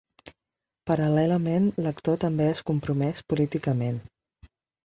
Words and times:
Paral·lelament, 0.91 1.69
l'actor 1.87 2.19
també 2.25 2.49
és 2.57 2.65
compromès 2.71 3.25
políticament. 3.35 4.05